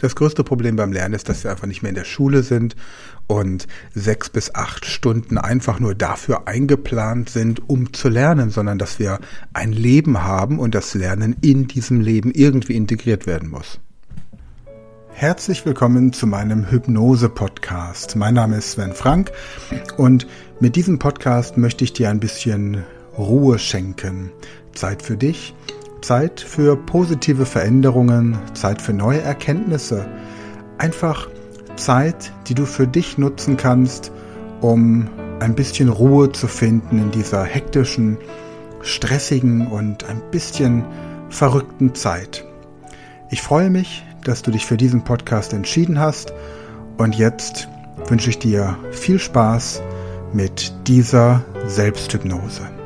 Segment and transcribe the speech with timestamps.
[0.00, 2.74] Das größte Problem beim Lernen ist, dass wir einfach nicht mehr in der Schule sind
[3.26, 8.98] und sechs bis acht Stunden einfach nur dafür eingeplant sind, um zu lernen, sondern dass
[8.98, 9.18] wir
[9.52, 13.78] ein Leben haben und das Lernen in diesem Leben irgendwie integriert werden muss.
[15.10, 18.16] Herzlich willkommen zu meinem Hypnose-Podcast.
[18.16, 19.32] Mein Name ist Sven Frank
[19.98, 20.26] und
[20.60, 22.84] mit diesem Podcast möchte ich dir ein bisschen
[23.18, 24.30] Ruhe schenken.
[24.72, 25.52] Zeit für dich
[26.00, 30.06] Zeit für positive Veränderungen, Zeit für neue Erkenntnisse.
[30.78, 31.28] Einfach
[31.76, 34.12] Zeit, die du für dich nutzen kannst,
[34.60, 35.08] um
[35.40, 38.18] ein bisschen Ruhe zu finden in dieser hektischen,
[38.82, 40.84] stressigen und ein bisschen
[41.28, 42.44] verrückten Zeit.
[43.30, 46.32] Ich freue mich, dass du dich für diesen Podcast entschieden hast
[46.98, 47.68] und jetzt
[48.08, 49.82] wünsche ich dir viel Spaß
[50.32, 52.79] mit dieser Selbsthypnose.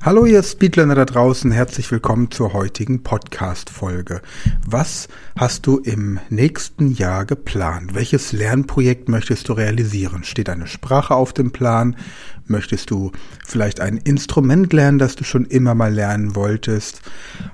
[0.00, 4.22] Hallo ihr Speedlearner da draußen, herzlich willkommen zur heutigen Podcast-Folge.
[4.64, 7.96] Was hast du im nächsten Jahr geplant?
[7.96, 10.22] Welches Lernprojekt möchtest du realisieren?
[10.22, 11.96] Steht eine Sprache auf dem Plan?
[12.46, 13.10] Möchtest du
[13.44, 17.02] vielleicht ein Instrument lernen, das du schon immer mal lernen wolltest?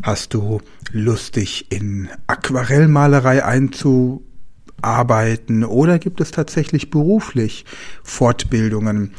[0.03, 0.61] Hast du
[0.93, 5.65] Lust, dich in Aquarellmalerei einzuarbeiten?
[5.65, 7.65] Oder gibt es tatsächlich beruflich
[8.03, 9.15] Fortbildungen?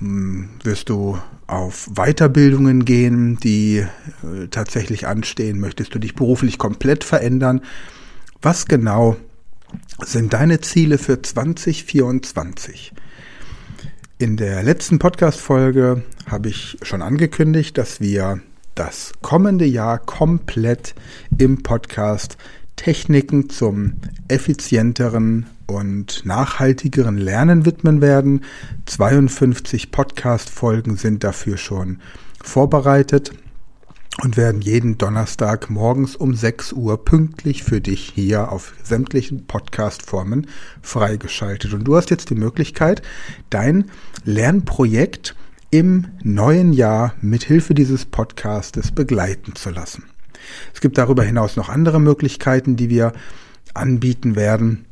[0.00, 5.60] Hm, wirst du auf Weiterbildungen gehen, die äh, tatsächlich anstehen?
[5.60, 7.60] Möchtest du dich beruflich komplett verändern?
[8.42, 9.16] Was genau
[10.04, 12.92] sind deine Ziele für 2024?
[14.18, 18.40] In der letzten Podcast-Folge habe ich schon angekündigt, dass wir
[18.74, 20.94] das kommende Jahr komplett
[21.38, 22.36] im Podcast
[22.76, 23.94] Techniken zum
[24.28, 28.44] effizienteren und nachhaltigeren Lernen widmen werden.
[28.86, 31.98] 52 Podcast-Folgen sind dafür schon
[32.42, 33.32] vorbereitet
[34.22, 40.46] und werden jeden Donnerstag morgens um 6 Uhr pünktlich für dich hier auf sämtlichen Podcast-Formen
[40.80, 41.74] freigeschaltet.
[41.74, 43.02] Und du hast jetzt die Möglichkeit,
[43.50, 43.90] dein
[44.24, 45.34] Lernprojekt
[45.70, 50.04] im neuen Jahr mit Hilfe dieses Podcastes begleiten zu lassen.
[50.72, 53.12] Es gibt darüber hinaus noch andere Möglichkeiten, die wir
[53.74, 54.86] anbieten werden.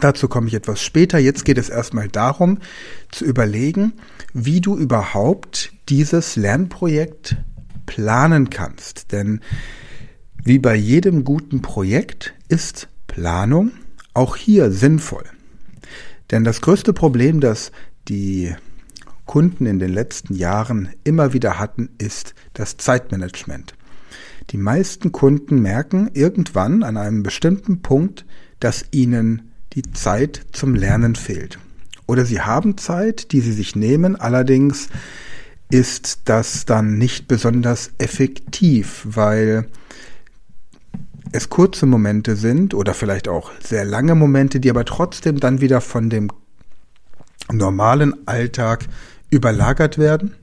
[0.00, 1.18] Dazu komme ich etwas später.
[1.18, 2.58] Jetzt geht es erstmal darum,
[3.10, 3.94] zu überlegen,
[4.32, 7.36] wie du überhaupt dieses Lernprojekt
[7.86, 9.12] planen kannst.
[9.12, 9.40] Denn
[10.44, 13.72] wie bei jedem guten Projekt ist Planung
[14.14, 15.24] auch hier sinnvoll.
[16.30, 17.72] Denn das größte Problem, das
[18.08, 18.54] die
[19.26, 23.74] Kunden in den letzten Jahren immer wieder hatten, ist das Zeitmanagement.
[24.50, 28.24] Die meisten Kunden merken irgendwann an einem bestimmten Punkt,
[28.60, 29.47] dass ihnen
[29.78, 31.60] die Zeit zum Lernen fehlt.
[32.06, 34.88] Oder sie haben Zeit, die sie sich nehmen, allerdings
[35.70, 39.68] ist das dann nicht besonders effektiv, weil
[41.30, 45.80] es kurze Momente sind oder vielleicht auch sehr lange Momente, die aber trotzdem dann wieder
[45.80, 46.32] von dem
[47.52, 48.86] normalen Alltag
[49.30, 50.34] überlagert werden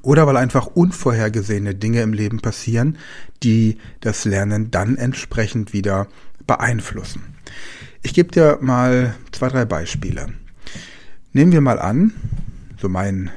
[0.00, 2.98] oder weil einfach unvorhergesehene Dinge im Leben passieren,
[3.44, 6.08] die das Lernen dann entsprechend wieder
[6.46, 7.31] beeinflussen.
[8.02, 10.34] Ich gebe dir mal zwei, drei Beispiele.
[11.32, 12.12] Nehmen wir mal an,
[12.80, 13.30] so mein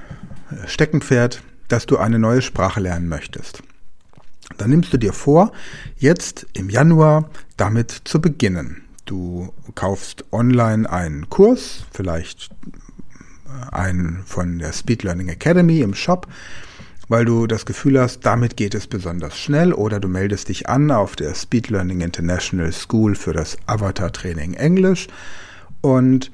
[0.66, 3.62] Steckenpferd, dass du eine neue Sprache lernen möchtest.
[4.58, 5.52] Dann nimmst du dir vor,
[5.98, 8.84] jetzt im Januar damit zu beginnen.
[9.06, 12.50] Du kaufst online einen Kurs, vielleicht
[13.72, 16.28] einen von der Speed Learning Academy im Shop,
[17.08, 20.92] weil du das Gefühl hast, damit geht es besonders schnell oder du meldest dich an
[20.92, 25.08] auf der Speed Learning International School für das Avatar Training Englisch
[25.82, 26.32] und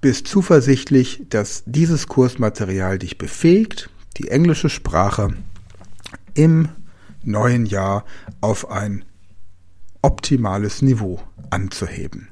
[0.00, 3.88] bist zuversichtlich, dass dieses Kursmaterial dich befähigt,
[4.18, 5.34] die englische Sprache
[6.34, 6.68] im
[7.24, 8.04] neuen Jahr
[8.40, 9.04] auf ein
[10.02, 12.28] optimales Niveau anzuheben.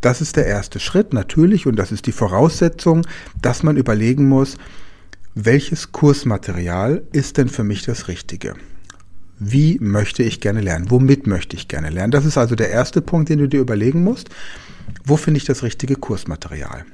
[0.00, 3.06] Das ist der erste Schritt natürlich und das ist die Voraussetzung,
[3.40, 4.56] dass man überlegen muss,
[5.34, 8.54] welches Kursmaterial ist denn für mich das Richtige?
[9.38, 10.90] Wie möchte ich gerne lernen?
[10.90, 12.10] Womit möchte ich gerne lernen?
[12.10, 14.28] Das ist also der erste Punkt, den du dir überlegen musst.
[15.04, 16.84] Wo finde ich das richtige Kursmaterial?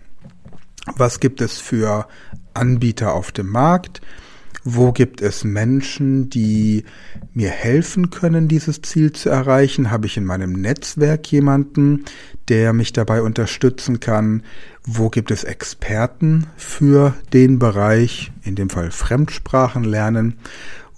[0.96, 2.06] Was gibt es für
[2.54, 4.00] Anbieter auf dem Markt?
[4.70, 6.84] Wo gibt es Menschen, die
[7.32, 9.90] mir helfen können, dieses Ziel zu erreichen?
[9.90, 12.04] Habe ich in meinem Netzwerk jemanden,
[12.48, 14.42] der mich dabei unterstützen kann?
[14.84, 20.34] Wo gibt es Experten für den Bereich, in dem Fall Fremdsprachen lernen?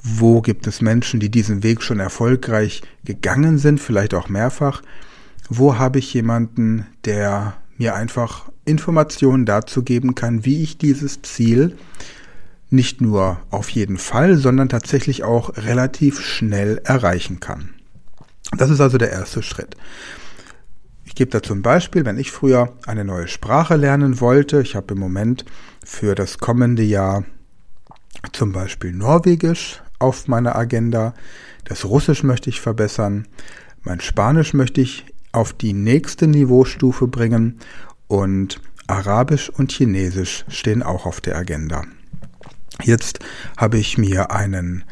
[0.02, 4.82] Wo gibt es Menschen, die diesen Weg schon erfolgreich gegangen sind, vielleicht auch mehrfach?
[5.48, 11.76] Wo habe ich jemanden, der mir einfach Informationen dazu geben kann, wie ich dieses Ziel
[12.70, 17.70] nicht nur auf jeden Fall, sondern tatsächlich auch relativ schnell erreichen kann.
[18.56, 19.76] Das ist also der erste Schritt.
[21.04, 24.94] Ich gebe dazu ein Beispiel, wenn ich früher eine neue Sprache lernen wollte, ich habe
[24.94, 25.44] im Moment
[25.84, 27.24] für das kommende Jahr
[28.32, 31.14] zum Beispiel Norwegisch auf meiner Agenda,
[31.64, 33.26] das Russisch möchte ich verbessern,
[33.82, 37.58] mein Spanisch möchte ich auf die nächste Niveaustufe bringen
[38.08, 41.84] und Arabisch und Chinesisch stehen auch auf der Agenda.
[42.82, 43.20] Jetzt
[43.56, 44.84] habe ich mir einen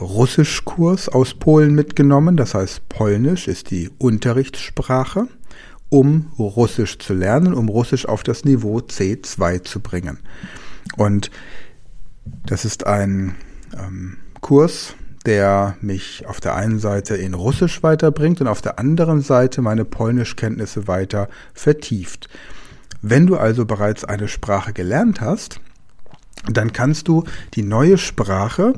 [0.00, 5.28] Russischkurs aus Polen mitgenommen, das heißt Polnisch ist die Unterrichtssprache,
[5.88, 10.18] um Russisch zu lernen, um Russisch auf das Niveau C2 zu bringen.
[10.96, 11.30] Und
[12.46, 13.36] das ist ein
[13.78, 14.94] ähm, Kurs,
[15.26, 19.84] der mich auf der einen Seite in Russisch weiterbringt und auf der anderen Seite meine
[19.84, 22.28] Polnischkenntnisse weiter vertieft.
[23.02, 25.60] Wenn du also bereits eine Sprache gelernt hast,
[26.50, 27.24] dann kannst du
[27.54, 28.74] die neue Sprache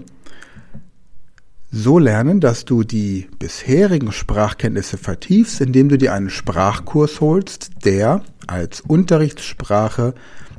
[1.70, 8.22] so lernen, dass du die bisherigen Sprachkenntnisse vertiefst, indem du dir einen Sprachkurs holst, der
[8.46, 10.14] als Unterrichtssprache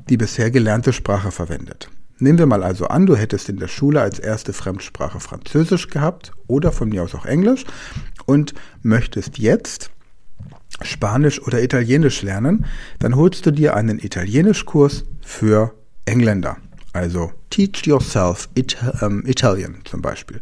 [0.10, 1.90] die bisher gelernte Sprache verwendet.
[2.18, 6.32] Nehmen wir mal also an, du hättest in der Schule als erste Fremdsprache Französisch gehabt
[6.48, 7.66] oder von mir aus auch Englisch
[8.26, 8.54] und
[8.84, 9.92] möchtest jetzt
[10.82, 12.66] Spanisch oder Italienisch lernen,
[13.00, 15.74] dann holst du dir einen Italienischkurs für
[16.06, 16.58] Engländer.
[16.96, 20.40] Also Teach Yourself It ähm, Italian zum Beispiel.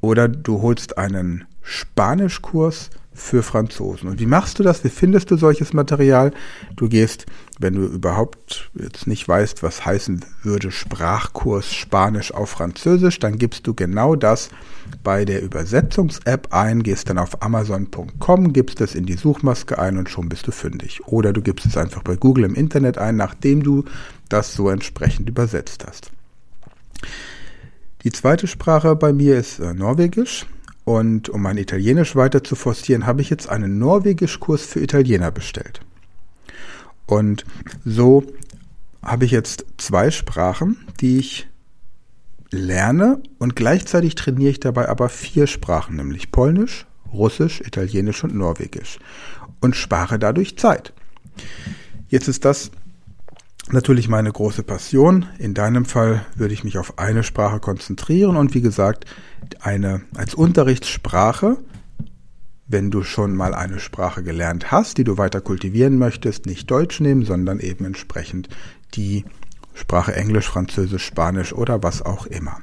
[0.00, 4.08] Oder du holst einen Spanischkurs für Franzosen.
[4.08, 4.82] Und wie machst du das?
[4.82, 6.32] Wie findest du solches Material?
[6.76, 7.26] Du gehst,
[7.60, 13.66] wenn du überhaupt jetzt nicht weißt, was heißen würde Sprachkurs Spanisch auf Französisch, dann gibst
[13.66, 14.50] du genau das
[15.04, 20.10] bei der Übersetzungs-App ein, gehst dann auf amazon.com, gibst es in die Suchmaske ein und
[20.10, 21.06] schon bist du fündig.
[21.06, 23.84] Oder du gibst es einfach bei Google im Internet ein, nachdem du
[24.28, 26.10] das so entsprechend übersetzt hast.
[28.02, 30.46] Die zweite Sprache bei mir ist äh, Norwegisch.
[30.84, 35.80] Und um mein Italienisch weiter zu forcieren, habe ich jetzt einen Norwegischkurs für Italiener bestellt.
[37.06, 37.44] Und
[37.84, 38.24] so
[39.02, 41.48] habe ich jetzt zwei Sprachen, die ich
[42.50, 48.98] lerne und gleichzeitig trainiere ich dabei aber vier Sprachen, nämlich Polnisch, Russisch, Italienisch und Norwegisch
[49.60, 50.92] und spare dadurch Zeit.
[52.08, 52.70] Jetzt ist das
[53.74, 55.26] natürlich meine große Passion.
[55.38, 59.04] In deinem Fall würde ich mich auf eine Sprache konzentrieren und wie gesagt,
[59.60, 61.58] eine als Unterrichtssprache,
[62.66, 67.00] wenn du schon mal eine Sprache gelernt hast, die du weiter kultivieren möchtest, nicht Deutsch
[67.00, 68.48] nehmen, sondern eben entsprechend
[68.94, 69.26] die
[69.74, 72.58] Sprache Englisch, Französisch, Spanisch oder was auch immer.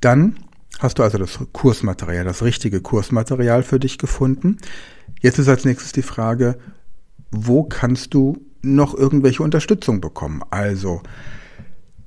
[0.00, 0.36] Dann
[0.78, 4.58] hast du also das Kursmaterial, das richtige Kursmaterial für dich gefunden.
[5.20, 6.58] Jetzt ist als nächstes die Frage,
[7.30, 10.42] wo kannst du noch irgendwelche Unterstützung bekommen.
[10.50, 11.02] Also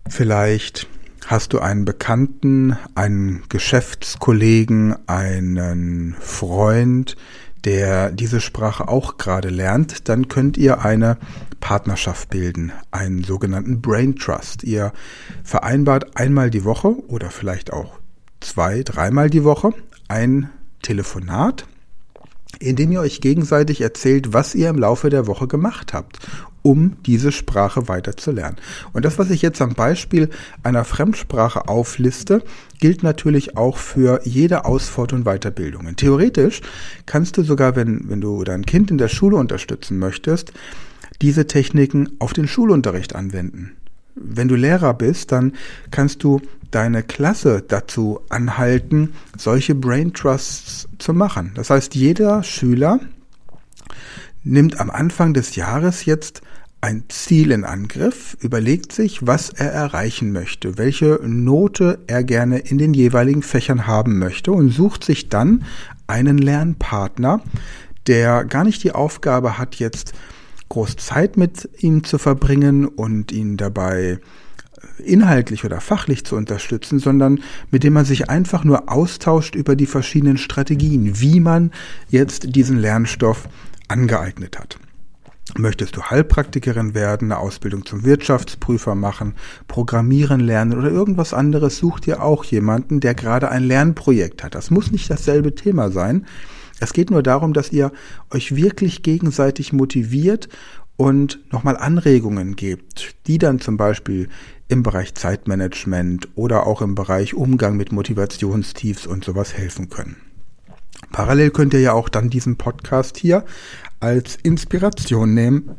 [0.10, 0.88] vielleicht
[1.26, 7.18] hast du einen Bekannten, einen Geschäftskollegen, einen Freund,
[7.66, 11.18] der diese Sprache auch gerade lernt, dann könnt ihr eine
[11.60, 14.64] Partnerschaft bilden, einen sogenannten Brain Trust.
[14.64, 14.94] Ihr
[15.44, 18.00] vereinbart einmal die Woche oder vielleicht auch
[18.40, 19.74] zwei, dreimal die Woche
[20.08, 20.50] ein
[20.82, 21.66] Telefonat,
[22.60, 26.20] indem ihr euch gegenseitig erzählt, was ihr im Laufe der Woche gemacht habt,
[26.62, 28.58] um diese Sprache weiter zu lernen.
[28.92, 30.30] Und das, was ich jetzt am Beispiel
[30.64, 32.44] einer Fremdsprache aufliste,
[32.80, 35.96] gilt natürlich auch für jede Ausfort- und Weiterbildung.
[35.96, 36.62] Theoretisch
[37.06, 40.52] kannst du sogar, wenn, wenn du dein Kind in der Schule unterstützen möchtest,
[41.22, 43.78] diese Techniken auf den Schulunterricht anwenden.
[44.20, 45.54] Wenn du Lehrer bist, dann
[45.92, 51.52] kannst du deine Klasse dazu anhalten, solche Brain Trusts zu machen.
[51.56, 53.00] Das heißt, jeder Schüler
[54.44, 56.42] nimmt am Anfang des Jahres jetzt
[56.80, 62.78] ein Ziel in Angriff, überlegt sich, was er erreichen möchte, welche Note er gerne in
[62.78, 65.66] den jeweiligen Fächern haben möchte und sucht sich dann
[66.06, 67.42] einen Lernpartner,
[68.06, 70.14] der gar nicht die Aufgabe hat, jetzt
[70.70, 74.20] groß Zeit mit ihm zu verbringen und ihn dabei
[75.00, 79.86] inhaltlich oder fachlich zu unterstützen, sondern mit dem man sich einfach nur austauscht über die
[79.86, 81.72] verschiedenen Strategien, wie man
[82.10, 83.48] jetzt diesen Lernstoff
[83.88, 84.78] angeeignet hat.
[85.58, 89.34] Möchtest du Heilpraktikerin werden, eine Ausbildung zum Wirtschaftsprüfer machen,
[89.68, 94.56] Programmieren lernen oder irgendwas anderes, such dir auch jemanden, der gerade ein Lernprojekt hat.
[94.56, 96.26] Das muss nicht dasselbe Thema sein.
[96.80, 97.92] Es geht nur darum, dass ihr
[98.32, 100.48] euch wirklich gegenseitig motiviert
[100.96, 104.30] und nochmal Anregungen gebt, die dann zum Beispiel
[104.68, 110.18] im Bereich Zeitmanagement oder auch im Bereich Umgang mit Motivationstiefs und sowas helfen können.
[111.12, 113.46] Parallel könnt ihr ja auch dann diesen Podcast hier
[114.00, 115.72] als Inspiration nehmen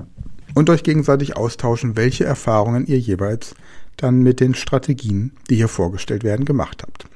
[0.55, 3.55] und euch gegenseitig austauschen, welche Erfahrungen ihr jeweils
[3.97, 7.07] dann mit den Strategien, die hier vorgestellt werden, gemacht habt.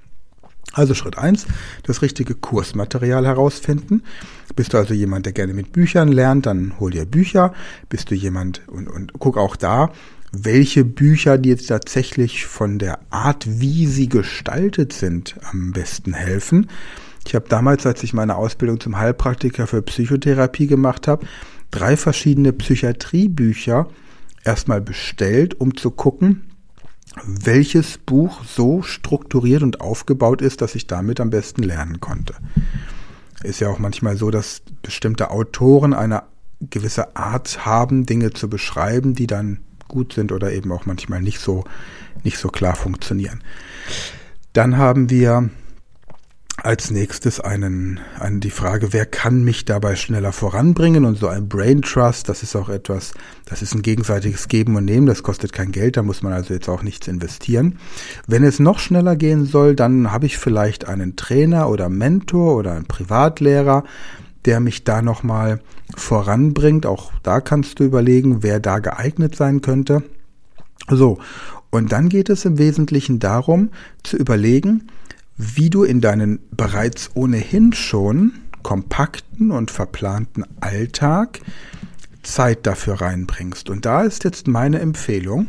[0.73, 1.47] Also Schritt eins:
[1.85, 4.02] das richtige Kursmaterial herausfinden.
[4.57, 7.52] Bist du also jemand, der gerne mit Büchern lernt, dann hol dir Bücher.
[7.88, 9.93] Bist du jemand und, und guck auch da,
[10.33, 16.69] welche Bücher dir jetzt tatsächlich von der Art, wie sie gestaltet sind, am besten helfen.
[17.26, 21.26] Ich habe damals, als ich meine Ausbildung zum Heilpraktiker für Psychotherapie gemacht habe,
[21.71, 23.88] drei verschiedene Psychiatriebücher
[24.45, 26.51] erstmal bestellt, um zu gucken,
[27.25, 32.35] welches Buch so strukturiert und aufgebaut ist, dass ich damit am besten lernen konnte.
[33.42, 36.23] Ist ja auch manchmal so, dass bestimmte Autoren eine
[36.61, 41.40] gewisse Art haben, Dinge zu beschreiben, die dann gut sind oder eben auch manchmal nicht
[41.40, 41.64] so,
[42.23, 43.42] nicht so klar funktionieren.
[44.52, 45.50] Dann haben wir
[46.64, 51.04] als nächstes einen, einen, die Frage, wer kann mich dabei schneller voranbringen?
[51.04, 53.14] Und so ein Brain Trust, das ist auch etwas,
[53.47, 56.54] das ist ein gegenseitiges Geben und Nehmen, das kostet kein Geld, da muss man also
[56.54, 57.78] jetzt auch nichts investieren.
[58.28, 62.73] Wenn es noch schneller gehen soll, dann habe ich vielleicht einen Trainer oder Mentor oder
[62.73, 63.83] einen Privatlehrer,
[64.45, 65.61] der mich da nochmal
[65.97, 66.87] voranbringt.
[66.87, 70.04] Auch da kannst du überlegen, wer da geeignet sein könnte.
[70.88, 71.19] So.
[71.71, 73.71] Und dann geht es im Wesentlichen darum,
[74.02, 74.88] zu überlegen,
[75.42, 78.32] wie du in deinen bereits ohnehin schon
[78.62, 81.40] kompakten und verplanten Alltag
[82.22, 83.68] Zeit dafür reinbringst.
[83.68, 85.49] Und da ist jetzt meine Empfehlung,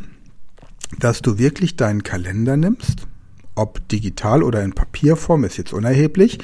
[0.98, 3.06] dass du wirklich deinen Kalender nimmst,
[3.54, 6.38] ob digital oder in Papierform, ist jetzt unerheblich,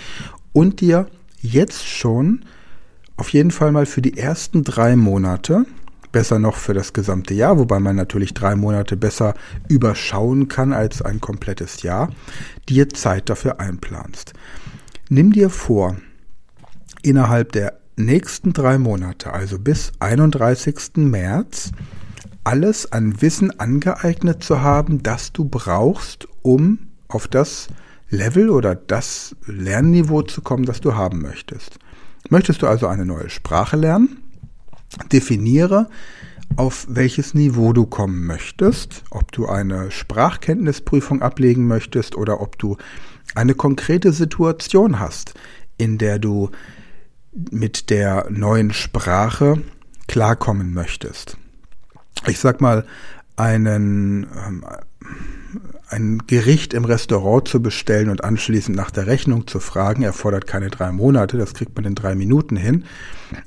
[0.53, 1.09] und dir
[1.41, 2.45] jetzt schon
[3.17, 5.67] auf jeden Fall mal für die ersten drei Monate
[6.13, 9.35] besser noch für das gesamte Jahr, wobei man natürlich drei Monate besser
[9.69, 12.11] überschauen kann als ein komplettes Jahr,
[12.69, 14.33] dir Zeit dafür einplanst.
[15.09, 15.97] Nimm dir vor,
[17.03, 20.97] innerhalb der nächsten drei Monate, also bis 31.
[20.97, 21.73] März,
[22.45, 27.69] alles an Wissen angeeignet zu haben, das du brauchst, um auf das
[28.09, 31.79] Level oder das Lernniveau zu kommen, das du haben möchtest.
[32.29, 34.19] Möchtest du also eine neue Sprache lernen?
[35.13, 35.89] Definiere,
[36.57, 42.77] auf welches Niveau du kommen möchtest, ob du eine Sprachkenntnisprüfung ablegen möchtest oder ob du
[43.35, 45.35] eine konkrete Situation hast,
[45.79, 46.51] in der du
[47.33, 49.63] mit der neuen Sprache
[50.09, 51.37] klarkommen möchtest.
[52.27, 52.85] Ich sag mal,
[53.37, 54.65] einen, ähm,
[55.91, 60.71] ein Gericht im Restaurant zu bestellen und anschließend nach der Rechnung zu fragen, erfordert keine
[60.71, 62.85] drei Monate, das kriegt man in drei Minuten hin.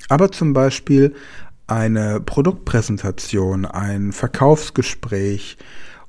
[0.10, 1.16] Aber zum Beispiel
[1.68, 5.58] eine Produktpräsentation, ein Verkaufsgespräch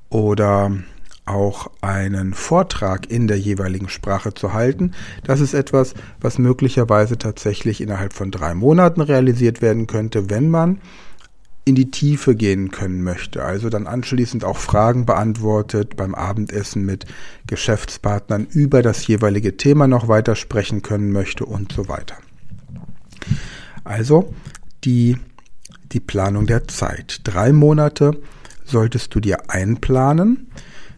[0.09, 0.71] oder
[1.25, 4.91] auch einen Vortrag in der jeweiligen Sprache zu halten.
[5.23, 10.81] Das ist etwas, was möglicherweise tatsächlich innerhalb von drei Monaten realisiert werden könnte, wenn man
[11.65, 13.43] in die Tiefe gehen können möchte.
[13.43, 17.05] Also dann anschließend auch Fragen beantwortet, beim Abendessen mit
[17.47, 22.15] Geschäftspartnern über das jeweilige Thema noch weiter sprechen können möchte und so weiter.
[23.83, 24.33] Also
[24.83, 25.17] die,
[25.91, 27.21] die Planung der Zeit.
[27.23, 28.21] Drei Monate
[28.63, 30.51] solltest du dir einplanen.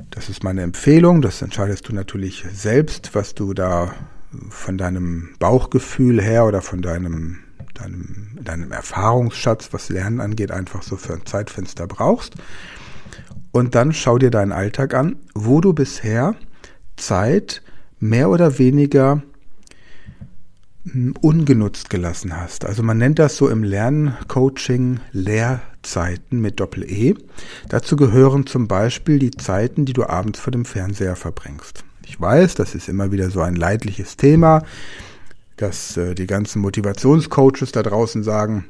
[0.09, 1.21] Das ist meine Empfehlung.
[1.21, 3.93] Das entscheidest du natürlich selbst, was du da
[4.49, 7.39] von deinem Bauchgefühl her oder von deinem
[7.77, 12.35] deinem, deinem Erfahrungsschatz, was Lernen angeht, einfach so für ein Zeitfenster brauchst.
[13.51, 16.35] Und dann schau dir deinen Alltag an, wo du bisher
[16.95, 17.61] Zeit
[17.99, 19.21] mehr oder weniger
[20.83, 22.65] hm, ungenutzt gelassen hast.
[22.65, 27.15] Also man nennt das so im Lerncoaching Lehrzeiten mit Doppel-E.
[27.69, 31.83] Dazu gehören zum Beispiel die Zeiten, die du abends vor dem Fernseher verbringst.
[32.05, 34.63] Ich weiß, das ist immer wieder so ein leidliches Thema
[35.57, 38.65] dass äh, die ganzen Motivationscoaches da draußen sagen,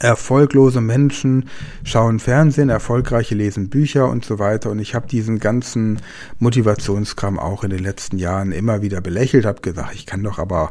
[0.00, 1.48] erfolglose Menschen
[1.84, 4.70] schauen Fernsehen, erfolgreiche lesen Bücher und so weiter.
[4.70, 6.00] Und ich habe diesen ganzen
[6.38, 10.70] Motivationskram auch in den letzten Jahren immer wieder belächelt, habe gesagt, ich kann doch aber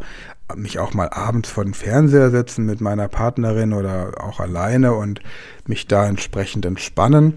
[0.55, 5.22] mich auch mal abends vor den Fernseher setzen mit meiner Partnerin oder auch alleine und
[5.65, 7.34] mich da entsprechend entspannen.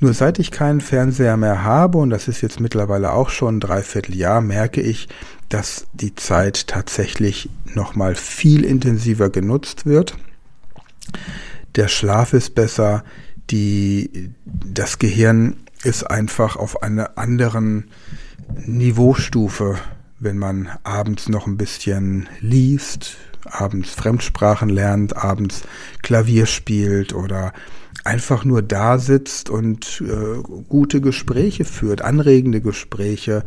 [0.00, 3.60] Nur seit ich keinen Fernseher mehr habe, und das ist jetzt mittlerweile auch schon ein
[3.60, 5.08] Dreivierteljahr, merke ich,
[5.48, 10.14] dass die Zeit tatsächlich nochmal viel intensiver genutzt wird.
[11.76, 13.04] Der Schlaf ist besser,
[13.50, 17.84] die, das Gehirn ist einfach auf einer anderen
[18.66, 19.76] Niveaustufe,
[20.18, 25.62] wenn man abends noch ein bisschen liest, abends Fremdsprachen lernt, abends
[26.02, 27.52] Klavier spielt oder
[28.04, 33.44] einfach nur da sitzt und äh, gute Gespräche führt, anregende Gespräche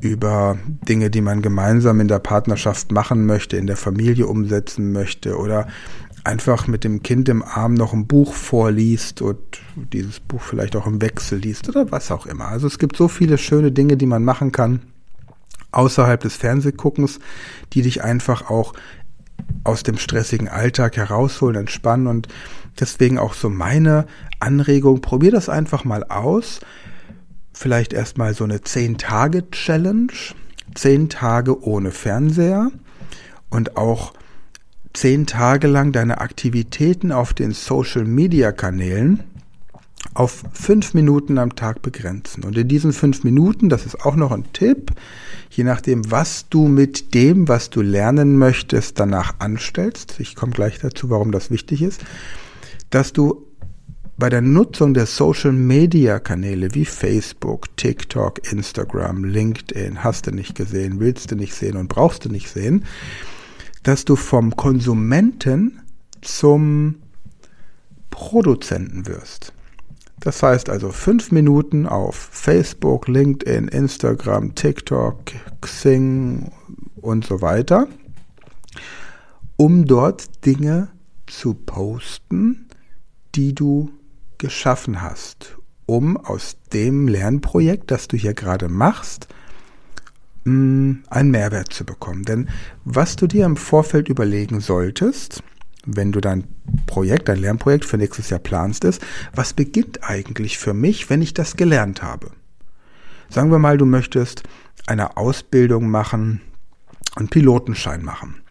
[0.00, 5.36] über Dinge, die man gemeinsam in der Partnerschaft machen möchte, in der Familie umsetzen möchte
[5.36, 5.68] oder
[6.24, 9.38] einfach mit dem Kind im Arm noch ein Buch vorliest und
[9.92, 12.48] dieses Buch vielleicht auch im Wechsel liest oder was auch immer.
[12.48, 14.80] Also es gibt so viele schöne Dinge, die man machen kann.
[15.72, 17.20] außerhalb des Fernsehguckens,
[17.72, 18.74] die dich einfach auch
[19.64, 22.28] aus dem stressigen Alltag herausholen, entspannen und
[22.78, 24.06] deswegen auch so meine
[24.38, 26.60] Anregung, probier das einfach mal aus.
[27.52, 30.12] Vielleicht erstmal so eine 10-Tage-Challenge,
[30.74, 32.70] 10 Tage ohne Fernseher
[33.50, 34.12] und auch
[34.92, 39.20] 10 Tage lang deine Aktivitäten auf den Social-Media-Kanälen
[40.14, 42.44] auf fünf Minuten am Tag begrenzen.
[42.44, 44.92] Und in diesen fünf Minuten, das ist auch noch ein Tipp,
[45.50, 50.78] je nachdem, was du mit dem, was du lernen möchtest, danach anstellst, ich komme gleich
[50.78, 52.00] dazu, warum das wichtig ist,
[52.90, 53.46] dass du
[54.18, 60.54] bei der Nutzung der Social Media Kanäle wie Facebook, TikTok, Instagram, LinkedIn, hast du nicht
[60.54, 62.84] gesehen, willst du nicht sehen und brauchst du nicht sehen,
[63.82, 65.80] dass du vom Konsumenten
[66.20, 66.96] zum
[68.10, 69.52] Produzenten wirst.
[70.20, 75.18] Das heißt also fünf Minuten auf Facebook, LinkedIn, Instagram, TikTok,
[75.62, 76.52] Xing
[77.00, 77.88] und so weiter,
[79.56, 80.88] um dort Dinge
[81.26, 82.66] zu posten,
[83.34, 83.90] die du
[84.36, 85.56] geschaffen hast,
[85.86, 89.28] um aus dem Lernprojekt, das du hier gerade machst,
[90.44, 92.24] mm, einen Mehrwert zu bekommen.
[92.24, 92.48] Denn
[92.84, 95.42] was du dir im Vorfeld überlegen solltest,
[95.86, 96.44] wenn du dein
[96.86, 99.02] Projekt, dein Lernprojekt für nächstes Jahr planst, ist,
[99.34, 102.30] was beginnt eigentlich für mich, wenn ich das gelernt habe?
[103.28, 104.42] Sagen wir mal, du möchtest
[104.86, 106.40] eine Ausbildung machen,
[107.16, 108.42] einen Pilotenschein machen.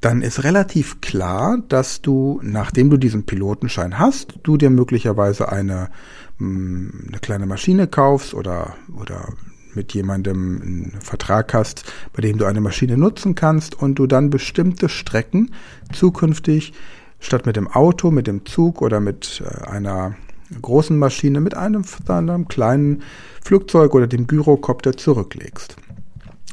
[0.00, 5.90] Dann ist relativ klar, dass du, nachdem du diesen Pilotenschein hast, du dir möglicherweise eine,
[6.38, 9.32] eine kleine Maschine kaufst oder, oder
[9.74, 14.30] mit jemandem einen Vertrag hast, bei dem du eine Maschine nutzen kannst und du dann
[14.30, 15.52] bestimmte Strecken
[15.92, 16.72] zukünftig
[17.20, 20.16] statt mit dem Auto, mit dem Zug oder mit äh, einer
[20.62, 23.02] großen Maschine mit einem, einem kleinen
[23.42, 25.76] Flugzeug oder dem Gyrocopter zurücklegst.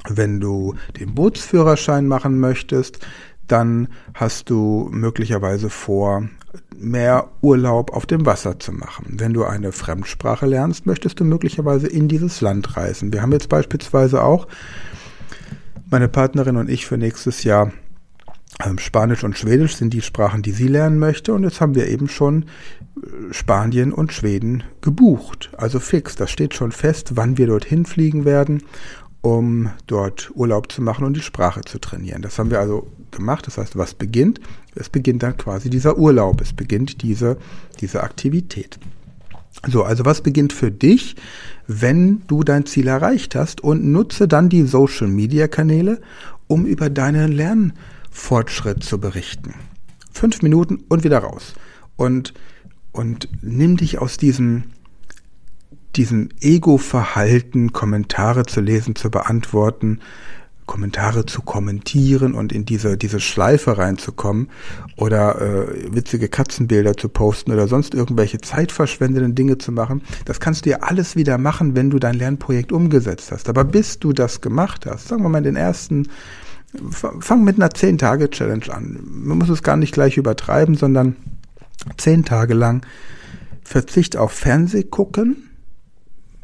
[0.09, 2.99] Wenn du den Bootsführerschein machen möchtest,
[3.47, 6.27] dann hast du möglicherweise vor,
[6.77, 9.17] mehr Urlaub auf dem Wasser zu machen.
[9.19, 13.13] Wenn du eine Fremdsprache lernst, möchtest du möglicherweise in dieses Land reisen.
[13.13, 14.47] Wir haben jetzt beispielsweise auch
[15.89, 17.71] meine Partnerin und ich für nächstes Jahr
[18.63, 21.33] ähm, Spanisch und Schwedisch sind die Sprachen, die sie lernen möchte.
[21.33, 25.51] Und jetzt haben wir eben schon äh, Spanien und Schweden gebucht.
[25.57, 26.15] Also fix.
[26.15, 28.63] Das steht schon fest, wann wir dorthin fliegen werden,
[29.25, 32.21] um dort Urlaub zu machen und die Sprache zu trainieren.
[32.21, 33.47] Das haben wir also gemacht.
[33.47, 34.39] Das heißt, was beginnt?
[34.75, 36.41] Es beginnt dann quasi dieser Urlaub.
[36.41, 37.37] Es beginnt diese,
[37.81, 38.77] diese Aktivität.
[39.67, 41.15] So, also was beginnt für dich,
[41.65, 46.01] wenn du dein Ziel erreicht hast und nutze dann die Social Media Kanäle,
[46.45, 49.55] um über deinen Lernfortschritt zu berichten.
[50.11, 51.55] Fünf Minuten und wieder raus.
[51.95, 52.35] Und,
[52.91, 54.65] und nimm dich aus diesem,
[55.95, 59.99] diesem Ego-Verhalten, Kommentare zu lesen, zu beantworten,
[60.65, 64.49] Kommentare zu kommentieren und in diese, diese Schleife reinzukommen
[64.97, 70.01] oder äh, witzige Katzenbilder zu posten oder sonst irgendwelche zeitverschwendenden Dinge zu machen.
[70.25, 73.47] Das kannst du ja alles wieder machen, wenn du dein Lernprojekt umgesetzt hast.
[73.47, 76.07] Aber bis du das gemacht hast, sagen wir mal den ersten,
[76.89, 78.99] fang mit einer 10-Tage-Challenge an.
[79.05, 81.15] Man muss es gar nicht gleich übertreiben, sondern
[81.97, 82.81] 10 Tage lang
[83.63, 85.54] Verzicht auf Fernseh gucken.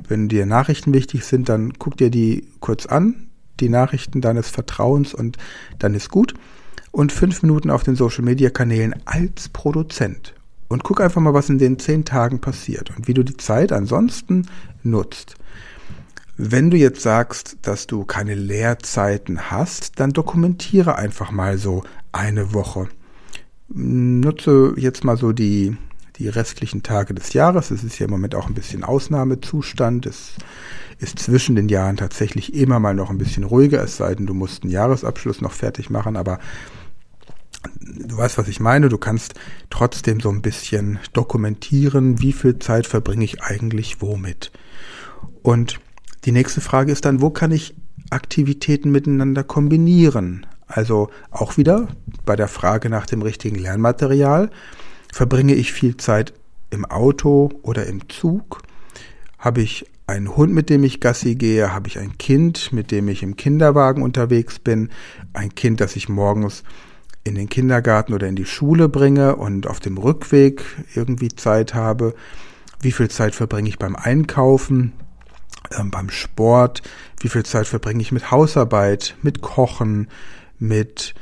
[0.07, 3.27] Wenn dir Nachrichten wichtig sind, dann guck dir die kurz an,
[3.59, 5.37] die Nachrichten deines Vertrauens und
[5.79, 6.33] dann ist gut.
[6.91, 10.33] Und fünf Minuten auf den Social Media Kanälen als Produzent.
[10.67, 13.71] Und guck einfach mal, was in den zehn Tagen passiert und wie du die Zeit
[13.71, 14.47] ansonsten
[14.83, 15.35] nutzt.
[16.37, 22.53] Wenn du jetzt sagst, dass du keine Lehrzeiten hast, dann dokumentiere einfach mal so eine
[22.53, 22.87] Woche.
[23.67, 25.77] Nutze jetzt mal so die,
[26.21, 27.71] die restlichen Tage des Jahres.
[27.71, 30.05] Es ist ja im Moment auch ein bisschen Ausnahmezustand.
[30.05, 30.33] Es
[30.99, 34.33] ist zwischen den Jahren tatsächlich immer mal noch ein bisschen ruhiger, es sei denn, du
[34.33, 36.37] musst einen Jahresabschluss noch fertig machen, aber
[37.81, 39.33] du weißt, was ich meine, du kannst
[39.69, 44.51] trotzdem so ein bisschen dokumentieren, wie viel Zeit verbringe ich eigentlich womit.
[45.41, 45.79] Und
[46.25, 47.75] die nächste Frage ist dann, wo kann ich
[48.11, 50.45] Aktivitäten miteinander kombinieren?
[50.67, 51.87] Also auch wieder
[52.25, 54.51] bei der Frage nach dem richtigen Lernmaterial.
[55.11, 56.33] Verbringe ich viel Zeit
[56.69, 58.61] im Auto oder im Zug?
[59.37, 61.73] Habe ich einen Hund, mit dem ich Gassi gehe?
[61.73, 64.89] Habe ich ein Kind, mit dem ich im Kinderwagen unterwegs bin?
[65.33, 66.63] Ein Kind, das ich morgens
[67.23, 70.63] in den Kindergarten oder in die Schule bringe und auf dem Rückweg
[70.95, 72.13] irgendwie Zeit habe?
[72.79, 74.93] Wie viel Zeit verbringe ich beim Einkaufen,
[75.77, 76.81] ähm, beim Sport?
[77.19, 80.07] Wie viel Zeit verbringe ich mit Hausarbeit, mit Kochen,
[80.57, 81.13] mit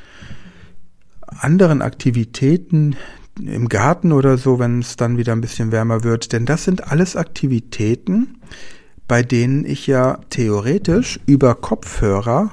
[1.27, 2.95] anderen Aktivitäten,
[3.39, 6.31] im Garten oder so, wenn es dann wieder ein bisschen wärmer wird.
[6.33, 8.39] Denn das sind alles Aktivitäten,
[9.07, 12.51] bei denen ich ja theoretisch über Kopfhörer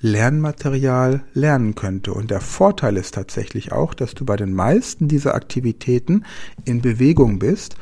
[0.00, 2.12] Lernmaterial lernen könnte.
[2.12, 6.24] Und der Vorteil ist tatsächlich auch, dass du bei den meisten dieser Aktivitäten
[6.64, 7.76] in Bewegung bist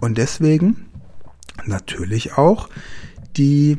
[0.00, 0.86] und deswegen
[1.64, 2.68] natürlich auch
[3.36, 3.78] die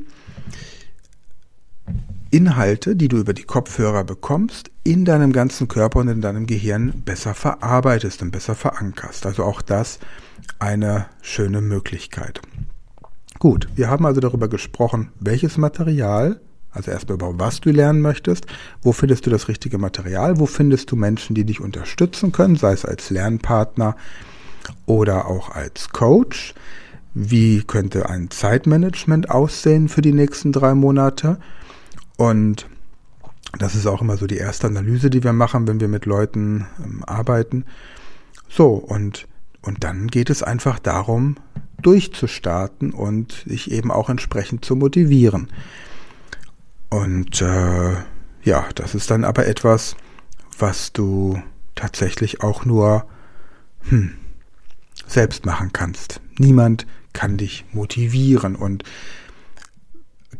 [2.34, 7.04] Inhalte, die du über die Kopfhörer bekommst, in deinem ganzen Körper und in deinem Gehirn
[7.06, 9.28] besser verarbeitest und besser verankerst.
[9.28, 10.00] Also auch das
[10.58, 12.42] eine schöne Möglichkeit.
[13.38, 16.42] Gut, wir haben also darüber gesprochen, welches Material,
[16.72, 18.48] also erstmal über was du lernen möchtest,
[18.82, 22.74] wo findest du das richtige Material, wo findest du Menschen, die dich unterstützen können, sei
[22.74, 23.96] es als Lernpartner
[24.88, 26.56] oder auch als Coach.
[27.14, 31.38] Wie könnte ein Zeitmanagement aussehen für die nächsten drei Monate?
[32.18, 32.68] Und
[33.58, 36.68] das ist auch immer so die erste Analyse, die wir machen, wenn wir mit Leuten
[36.84, 37.66] ähm, arbeiten.
[38.50, 39.28] So, und,
[39.62, 41.38] und dann geht es einfach darum,
[41.82, 45.50] durchzustarten und sich eben auch entsprechend zu motivieren.
[46.90, 47.94] Und äh,
[48.44, 49.96] ja, das ist dann aber etwas,
[50.58, 51.42] was du
[51.76, 53.06] tatsächlich auch nur
[53.90, 54.14] hm,
[55.08, 56.22] selbst machen kannst.
[56.38, 58.84] Niemand kann dich motivieren und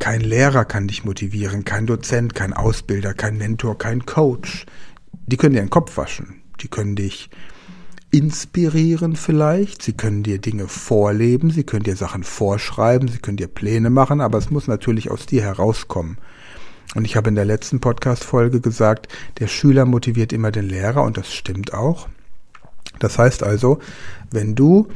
[0.04, 4.66] kein Lehrer kann dich motivieren, kein Dozent, kein Ausbilder, kein Mentor, kein Coach.
[5.28, 6.42] Die können dir den Kopf waschen.
[6.60, 7.30] Die können dich
[8.12, 9.82] inspirieren vielleicht.
[9.82, 11.52] Sie können dir Dinge vorleben.
[11.52, 13.08] Sie können dir Sachen vorschreiben.
[13.08, 14.20] Sie können dir Pläne machen.
[14.20, 16.18] Aber es muss natürlich aus dir herauskommen.
[16.96, 19.08] Und ich habe in der letzten Podcast-Folge gesagt,
[19.40, 21.04] der Schüler motiviert immer den Lehrer.
[21.04, 22.10] Und das stimmt auch.
[23.00, 23.80] Das heißt also,
[24.32, 24.90] wenn du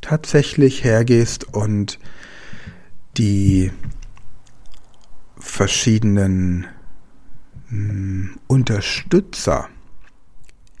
[0.00, 1.98] tatsächlich hergehst und
[3.16, 3.72] die
[5.44, 6.66] verschiedenen
[7.70, 9.68] mh, hm, Unterstützer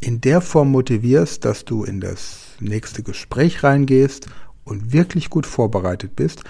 [0.00, 4.26] in der Form motivierst, dass du in das nächste Gespräch reingehst
[4.64, 6.44] und wirklich gut vorbereitet bist,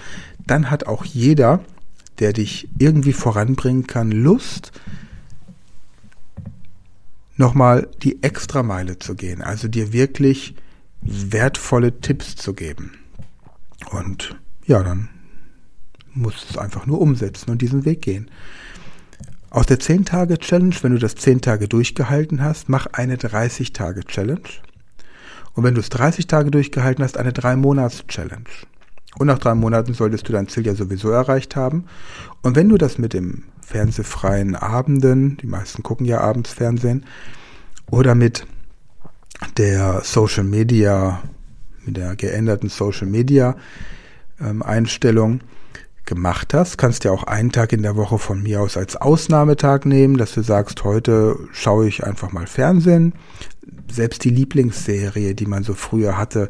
[0.45, 1.61] dann hat auch jeder,
[2.19, 4.71] der dich irgendwie voranbringen kann, Lust,
[7.37, 10.55] nochmal die Extrameile zu gehen, also dir wirklich
[11.01, 12.93] wertvolle Tipps zu geben.
[13.91, 15.09] Und ja, dann
[16.15, 18.29] musst es einfach nur umsetzen und diesen Weg gehen.
[19.49, 24.49] Aus der 10-Tage-Challenge, wenn du das 10 Tage durchgehalten hast, mach eine 30-Tage-Challenge.
[25.53, 28.49] Und wenn du es 30 Tage durchgehalten hast, eine 3-Monats-Challenge.
[29.17, 31.85] Und nach drei Monaten solltest du dein Ziel ja sowieso erreicht haben.
[32.41, 37.05] Und wenn du das mit dem fernsehfreien Abenden, die meisten gucken ja abends Fernsehen,
[37.89, 38.45] oder mit
[39.57, 41.23] der Social Media,
[41.85, 43.55] mit der geänderten Social Media
[44.41, 45.39] ähm, Einstellung,
[46.05, 46.77] gemacht hast.
[46.77, 50.33] Kannst ja auch einen Tag in der Woche von mir aus als Ausnahmetag nehmen, dass
[50.33, 53.13] du sagst, heute schaue ich einfach mal Fernsehen.
[53.91, 56.49] Selbst die Lieblingsserie, die man so früher hatte,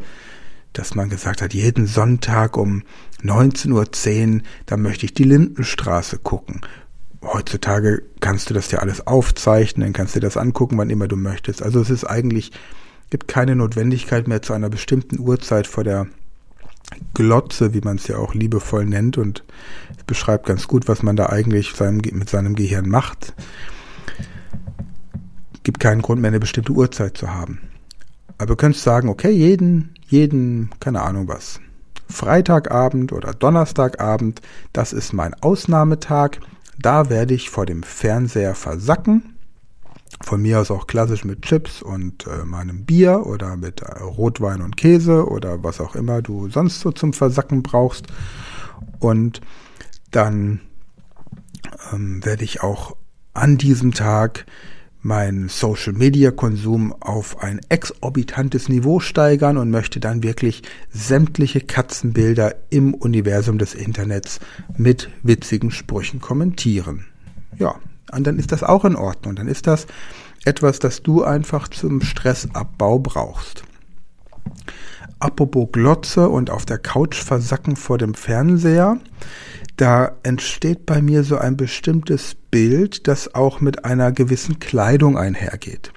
[0.74, 2.84] dass man gesagt hat, jeden Sonntag um
[3.24, 6.62] 19.10 Uhr, da möchte ich die Lindenstraße gucken.
[7.24, 11.63] Heutzutage kannst du das ja alles aufzeichnen, kannst dir das angucken, wann immer du möchtest.
[11.63, 12.52] Also es ist eigentlich,
[13.10, 16.08] gibt keine Notwendigkeit mehr zu einer bestimmten Uhrzeit vor der
[17.13, 19.43] Glotze, wie man es ja auch liebevoll nennt, und
[19.98, 23.34] es beschreibt ganz gut, was man da eigentlich seinem, mit seinem Gehirn macht.
[25.63, 27.60] Gibt keinen Grund mehr, eine bestimmte Uhrzeit zu haben.
[28.38, 31.60] Aber du könntest sagen, okay, jeden, jeden, keine Ahnung was,
[32.10, 34.41] Freitagabend oder Donnerstagabend,
[34.74, 36.39] das ist mein Ausnahmetag.
[36.78, 39.35] Da werde ich vor dem Fernseher versacken
[40.26, 44.62] von mir aus auch klassisch mit Chips und äh, meinem Bier oder mit äh, Rotwein
[44.62, 48.08] und Käse oder was auch immer du sonst so zum Versacken brauchst.
[49.00, 49.42] Und
[50.10, 50.62] dann
[51.94, 52.96] ähm, werde ich auch
[53.34, 54.48] an diesem Tag
[55.02, 62.56] meinen Social Media Konsum auf ein exorbitantes Niveau steigern und möchte dann wirklich sämtliche Katzenbilder
[62.72, 64.40] im Universum des Internets
[64.76, 67.06] mit witzigen Sprüchen kommentieren.
[67.60, 67.76] Ja,
[68.15, 69.36] und dann ist das auch in Ordnung.
[69.36, 69.86] Dann ist das
[70.45, 73.63] etwas, das du einfach zum Stressabbau brauchst.
[75.19, 78.97] Apropos Glotze und auf der Couch versacken vor dem Fernseher,
[79.78, 85.91] da entsteht bei mir so ein bestimmtes Bild, das auch mit einer gewissen Kleidung einhergeht.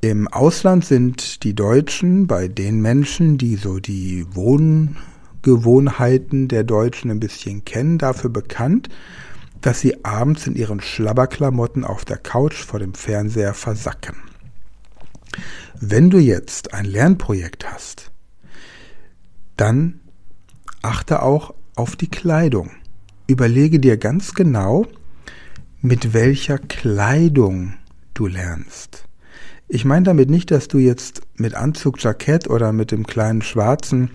[0.00, 7.20] Im Ausland sind die Deutschen bei den Menschen, die so die Wohngewohnheiten der Deutschen ein
[7.20, 8.88] bisschen kennen, dafür bekannt,
[9.60, 14.16] dass sie abends in ihren Schlabberklamotten auf der Couch vor dem Fernseher versacken.
[15.78, 18.10] Wenn du jetzt ein Lernprojekt hast,
[19.56, 20.00] dann
[20.82, 22.70] achte auch auf die Kleidung.
[23.26, 24.86] Überlege dir ganz genau,
[25.80, 27.74] mit welcher Kleidung
[28.14, 29.04] du lernst.
[29.68, 34.10] Ich meine damit nicht, dass du jetzt mit Anzug, Jackett oder mit dem kleinen schwarzen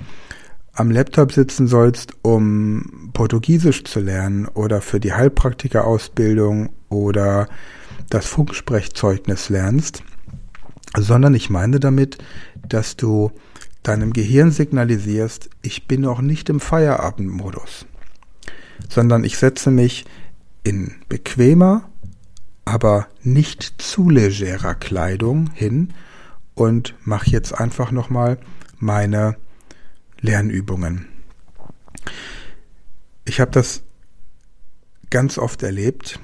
[0.75, 7.47] am Laptop sitzen sollst, um Portugiesisch zu lernen oder für die Heilpraktikerausbildung oder
[8.09, 10.03] das Funksprechzeugnis lernst,
[10.97, 12.17] sondern ich meine damit,
[12.67, 13.31] dass du
[13.83, 17.85] deinem Gehirn signalisierst, ich bin noch nicht im Feierabendmodus,
[18.89, 20.05] sondern ich setze mich
[20.63, 21.89] in bequemer,
[22.65, 25.93] aber nicht zu legerer Kleidung hin
[26.55, 28.39] und mache jetzt einfach nochmal
[28.79, 29.35] meine
[30.25, 31.05] Lernübungen.
[33.25, 33.83] Ich habe das
[35.09, 36.19] ganz oft erlebt,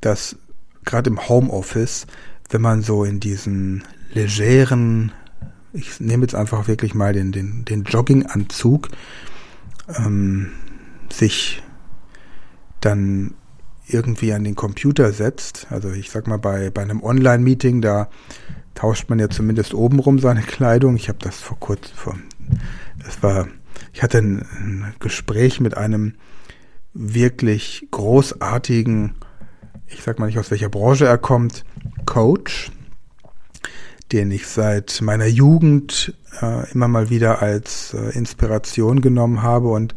[0.00, 0.36] dass
[0.84, 2.06] gerade im Homeoffice,
[2.50, 5.12] wenn man so in diesen legeren,
[5.72, 8.88] ich nehme jetzt einfach wirklich mal den, den, den Jogginganzug,
[9.96, 10.50] ähm,
[11.10, 11.62] sich
[12.80, 13.34] dann
[13.86, 15.66] irgendwie an den Computer setzt.
[15.70, 18.08] Also ich sag mal, bei, bei einem Online-Meeting, da
[18.74, 20.96] tauscht man ja zumindest obenrum seine Kleidung.
[20.96, 22.18] Ich habe das vor kurzem, vor,
[23.04, 23.48] das war,
[23.92, 26.14] ich hatte ein, ein Gespräch mit einem
[26.94, 29.14] wirklich großartigen,
[29.86, 31.64] ich sag mal nicht aus welcher Branche er kommt,
[32.06, 32.70] Coach,
[34.12, 39.94] den ich seit meiner Jugend äh, immer mal wieder als äh, Inspiration genommen habe und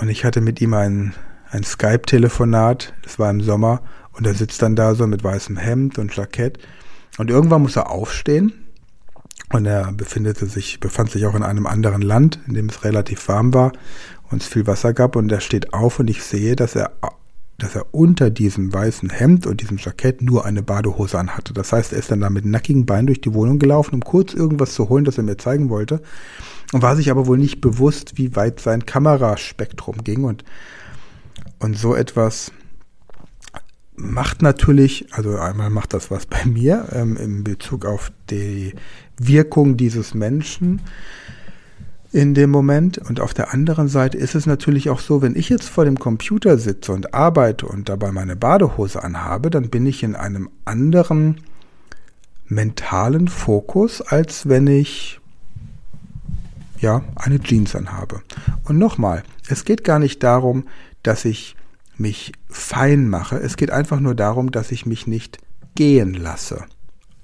[0.00, 1.14] und ich hatte mit ihm ein,
[1.50, 5.98] ein Skype-Telefonat, das war im Sommer, und er sitzt dann da so mit weißem Hemd
[5.98, 6.58] und Jackett.
[7.18, 8.52] Und irgendwann muss er aufstehen.
[9.52, 13.28] Und er befindete sich, befand sich auch in einem anderen Land, in dem es relativ
[13.28, 13.72] warm war
[14.30, 15.14] und es viel Wasser gab.
[15.14, 16.92] Und er steht auf und ich sehe, dass er
[17.58, 21.52] dass er unter diesem weißen Hemd und diesem Jackett nur eine Badehose anhatte.
[21.52, 24.34] Das heißt, er ist dann da mit nackigen Beinen durch die Wohnung gelaufen, um kurz
[24.34, 26.02] irgendwas zu holen, das er mir zeigen wollte.
[26.72, 30.24] Und war sich aber wohl nicht bewusst, wie weit sein Kameraspektrum ging.
[30.24, 30.44] Und,
[31.60, 32.50] und so etwas
[33.94, 38.74] macht natürlich, also einmal macht das was bei mir ähm, in Bezug auf die
[39.18, 40.80] Wirkung dieses Menschen
[42.12, 42.98] in dem Moment.
[42.98, 45.98] Und auf der anderen Seite ist es natürlich auch so, wenn ich jetzt vor dem
[45.98, 51.40] Computer sitze und arbeite und dabei meine Badehose anhabe, dann bin ich in einem anderen
[52.46, 55.20] mentalen Fokus, als wenn ich
[56.78, 58.22] ja eine Jeans anhabe.
[58.64, 60.64] Und nochmal, es geht gar nicht darum,
[61.02, 61.56] dass ich
[61.96, 63.36] mich fein mache.
[63.36, 65.38] Es geht einfach nur darum, dass ich mich nicht
[65.74, 66.64] gehen lasse.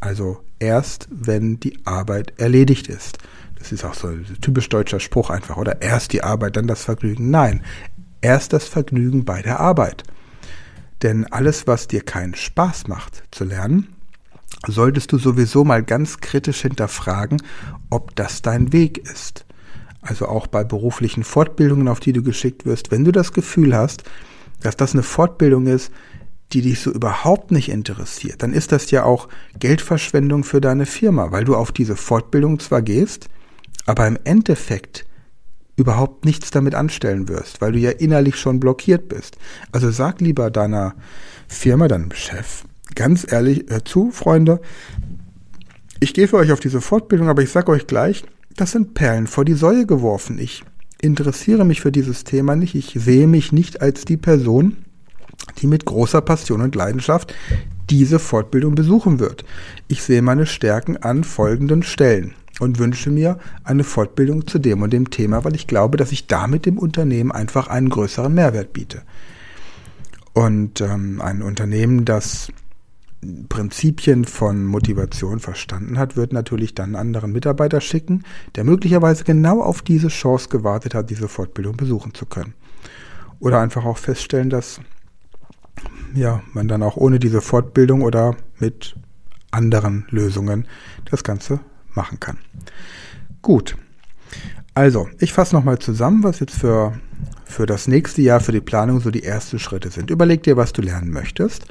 [0.00, 3.18] Also erst, wenn die Arbeit erledigt ist.
[3.58, 5.82] Das ist auch so ein typisch deutscher Spruch einfach, oder?
[5.82, 7.30] Erst die Arbeit, dann das Vergnügen.
[7.30, 7.62] Nein,
[8.20, 10.04] erst das Vergnügen bei der Arbeit.
[11.02, 13.94] Denn alles, was dir keinen Spaß macht zu lernen,
[14.66, 17.42] solltest du sowieso mal ganz kritisch hinterfragen,
[17.90, 19.44] ob das dein Weg ist.
[20.00, 24.04] Also auch bei beruflichen Fortbildungen, auf die du geschickt wirst, wenn du das Gefühl hast,
[24.60, 25.92] dass das eine Fortbildung ist,
[26.52, 31.30] die dich so überhaupt nicht interessiert, dann ist das ja auch Geldverschwendung für deine Firma,
[31.30, 33.28] weil du auf diese Fortbildung zwar gehst,
[33.86, 35.04] aber im Endeffekt
[35.76, 39.38] überhaupt nichts damit anstellen wirst, weil du ja innerlich schon blockiert bist.
[39.70, 40.94] Also sag lieber deiner
[41.46, 44.60] Firma, deinem Chef, ganz ehrlich, hör zu, Freunde,
[46.00, 48.24] ich gehe für euch auf diese Fortbildung, aber ich sag euch gleich,
[48.56, 50.38] das sind Perlen vor die Säue geworfen.
[50.38, 50.64] Ich
[51.00, 52.74] interessiere mich für dieses Thema nicht.
[52.74, 54.76] Ich sehe mich nicht als die Person,
[55.58, 57.34] die mit großer Passion und Leidenschaft
[57.90, 59.44] diese Fortbildung besuchen wird.
[59.88, 64.92] Ich sehe meine Stärken an folgenden Stellen und wünsche mir eine Fortbildung zu dem und
[64.92, 69.02] dem Thema, weil ich glaube, dass ich damit dem Unternehmen einfach einen größeren Mehrwert biete.
[70.34, 72.52] Und ähm, ein Unternehmen, das
[73.48, 78.22] Prinzipien von Motivation verstanden hat, wird natürlich dann einen anderen Mitarbeiter schicken,
[78.54, 82.54] der möglicherweise genau auf diese Chance gewartet hat, diese Fortbildung besuchen zu können.
[83.40, 84.80] Oder einfach auch feststellen, dass
[86.14, 88.96] ja, man dann auch ohne diese Fortbildung oder mit
[89.50, 90.66] anderen Lösungen
[91.10, 91.60] das Ganze
[91.94, 92.38] machen kann.
[93.42, 93.76] Gut.
[94.74, 96.92] Also, ich fasse nochmal zusammen, was jetzt für,
[97.44, 100.10] für das nächste Jahr, für die Planung so die ersten Schritte sind.
[100.10, 101.66] Überleg dir, was du lernen möchtest,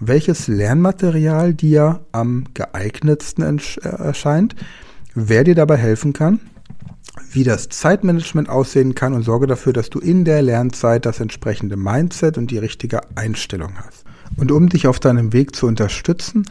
[0.00, 4.54] welches Lernmaterial dir am geeignetsten äh, erscheint,
[5.14, 6.40] wer dir dabei helfen kann,
[7.30, 11.76] wie das Zeitmanagement aussehen kann und sorge dafür, dass du in der Lernzeit das entsprechende
[11.76, 14.04] Mindset und die richtige Einstellung hast.
[14.36, 16.44] Und um dich auf deinem Weg zu unterstützen,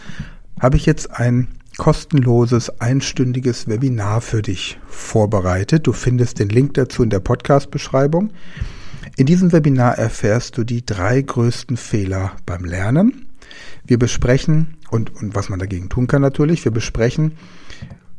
[0.60, 1.48] habe ich jetzt ein
[1.78, 5.88] kostenloses einstündiges Webinar für dich vorbereitet.
[5.88, 8.32] Du findest den Link dazu in der Podcast-Beschreibung.
[9.18, 13.28] In diesem Webinar erfährst du die drei größten Fehler beim Lernen.
[13.86, 17.34] Wir besprechen, und, und was man dagegen tun kann natürlich, wir besprechen,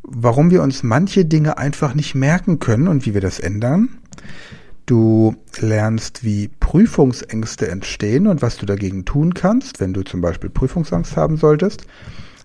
[0.07, 3.99] warum wir uns manche Dinge einfach nicht merken können und wie wir das ändern.
[4.87, 10.49] Du lernst, wie Prüfungsängste entstehen und was du dagegen tun kannst, wenn du zum Beispiel
[10.49, 11.87] Prüfungsangst haben solltest.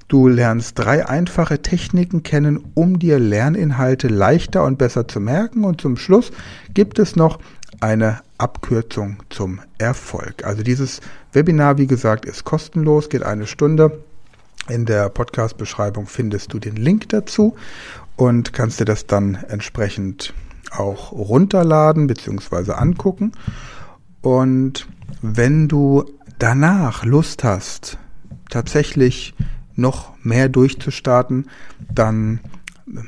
[0.08, 5.64] Du lernst drei einfache Techniken kennen, um dir Lerninhalte leichter und besser zu merken.
[5.64, 6.32] Und zum Schluss
[6.74, 7.40] gibt es noch
[7.80, 10.44] eine Abkürzung zum Erfolg.
[10.44, 11.00] Also dieses
[11.32, 14.04] Webinar, wie gesagt, ist kostenlos, geht eine Stunde.
[14.70, 17.56] In der Podcast-Beschreibung findest du den Link dazu
[18.16, 20.34] und kannst dir das dann entsprechend
[20.72, 22.74] auch runterladen bzw.
[22.74, 23.32] angucken.
[24.22, 24.88] Und
[25.22, 26.06] wenn du
[26.40, 27.98] danach Lust hast,
[28.50, 29.34] tatsächlich
[29.76, 31.50] noch mehr durchzustarten,
[31.94, 32.40] dann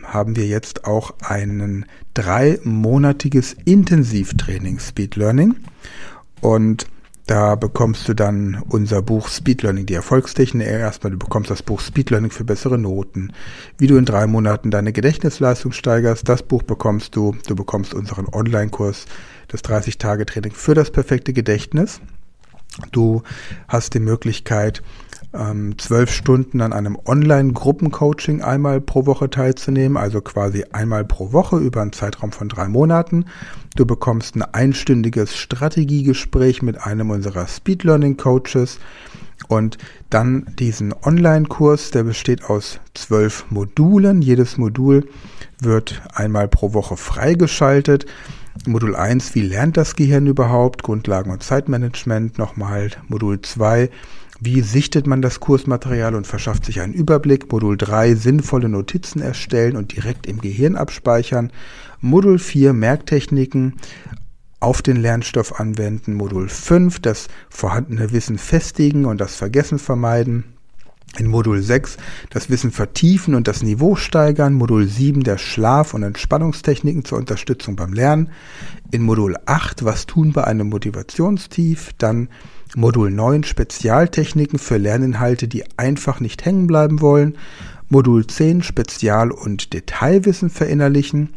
[0.04, 5.56] haben wir jetzt auch ein dreimonatiges Intensivtraining Speed Learning.
[6.42, 6.88] Und
[7.26, 10.68] da bekommst du dann unser Buch Speed Learning, die Erfolgstechnik.
[10.68, 13.32] Erstmal, du bekommst das Buch Speed Learning für bessere Noten.
[13.78, 17.36] Wie du in drei Monaten deine Gedächtnisleistung steigerst, das Buch bekommst du.
[17.48, 19.06] Du bekommst unseren Online-Kurs,
[19.48, 22.02] das 30-Tage-Training für das perfekte Gedächtnis.
[22.92, 23.24] Du
[23.68, 24.82] hast die Möglichkeit,
[25.34, 31.58] ähm, zwölf Stunden an einem Online-Gruppencoaching einmal pro Woche teilzunehmen, also quasi einmal pro Woche
[31.58, 33.26] über einen Zeitraum von drei Monaten.
[33.76, 38.80] Du bekommst ein einstündiges Strategiegespräch mit einem unserer Speed Learning Coaches
[39.48, 39.78] und
[40.10, 44.22] dann diesen Online-Kurs, der besteht aus zwölf Modulen.
[44.22, 45.08] Jedes Modul
[45.60, 48.06] wird einmal pro Woche freigeschaltet.
[48.68, 50.84] Modul 1, wie lernt das Gehirn überhaupt?
[50.84, 52.38] Grundlagen und Zeitmanagement.
[52.38, 53.90] Nochmal Modul 2,
[54.46, 57.50] wie sichtet man das Kursmaterial und verschafft sich einen Überblick?
[57.50, 61.52] Modul 3 sinnvolle Notizen erstellen und direkt im Gehirn abspeichern.
[62.02, 63.76] Modul 4 Merktechniken
[64.60, 66.16] auf den Lernstoff anwenden.
[66.16, 70.44] Modul 5 das vorhandene Wissen festigen und das Vergessen vermeiden.
[71.18, 71.98] In Modul 6
[72.30, 74.56] das Wissen vertiefen und das Niveau steigern.
[74.56, 78.30] Modul 7 der Schlaf- und Entspannungstechniken zur Unterstützung beim Lernen.
[78.92, 81.92] In Modul 8 was tun bei einem Motivationstief.
[81.98, 82.28] Dann
[82.76, 87.38] Modul 9 Spezialtechniken für Lerninhalte, die einfach nicht hängen bleiben wollen.
[87.90, 91.36] Modul 10 Spezial- und Detailwissen verinnerlichen.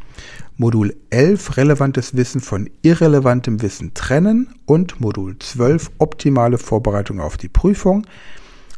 [0.57, 7.51] Modul 11 relevantes Wissen von irrelevantem Wissen trennen und Modul 12 optimale Vorbereitung auf die
[7.51, 8.07] Prüfung.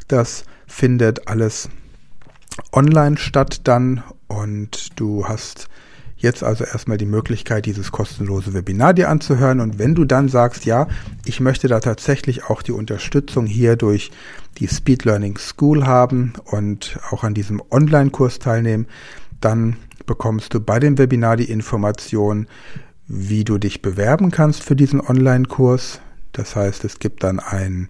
[0.08, 1.68] Das findet alles
[2.72, 5.68] online statt dann und du hast
[6.18, 9.61] jetzt also erstmal die Möglichkeit, dieses kostenlose Webinar dir anzuhören.
[9.61, 10.88] Und wenn du dann sagst, ja,
[11.24, 14.11] ich möchte da tatsächlich auch die Unterstützung hier durch
[14.59, 18.87] die Speed Learning School haben und auch an diesem Online-Kurs teilnehmen,
[19.40, 19.76] dann
[20.07, 22.48] bekommst du bei dem Webinar die Information,
[23.07, 26.00] wie du dich bewerben kannst für diesen Online-Kurs.
[26.33, 27.88] Das heißt, es gibt dann ein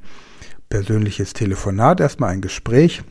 [0.69, 3.03] persönliches Telefonat, erstmal ein Gespräch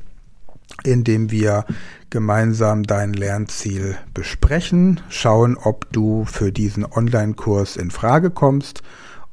[0.84, 1.66] indem wir
[2.10, 8.82] gemeinsam dein Lernziel besprechen, schauen, ob du für diesen Online-Kurs in Frage kommst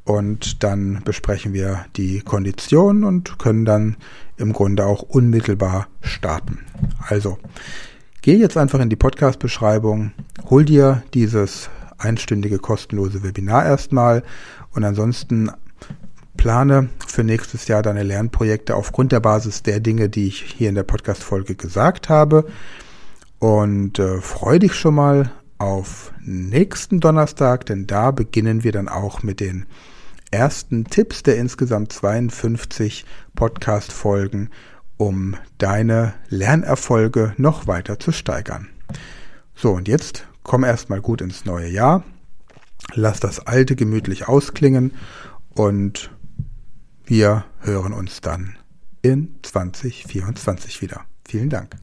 [0.04, 3.96] und dann besprechen wir die Konditionen und können dann
[4.36, 6.60] im Grunde auch unmittelbar starten.
[7.08, 7.38] Also,
[8.22, 10.12] geh jetzt einfach in die Podcast-Beschreibung,
[10.50, 14.22] hol dir dieses einstündige kostenlose Webinar erstmal
[14.72, 15.50] und ansonsten
[16.36, 20.74] plane für nächstes Jahr deine Lernprojekte aufgrund der Basis der Dinge, die ich hier in
[20.74, 22.46] der Podcast-Folge gesagt habe.
[23.38, 29.22] Und äh, freue dich schon mal auf nächsten Donnerstag, denn da beginnen wir dann auch
[29.22, 29.66] mit den
[30.30, 34.50] ersten Tipps der insgesamt 52 Podcast-Folgen,
[34.96, 38.68] um deine Lernerfolge noch weiter zu steigern.
[39.54, 42.02] So, und jetzt komm erstmal gut ins neue Jahr.
[42.94, 44.92] Lass das alte gemütlich ausklingen
[45.54, 46.10] und
[47.06, 48.56] wir hören uns dann
[49.02, 51.04] in 2024 wieder.
[51.28, 51.76] Vielen Dank.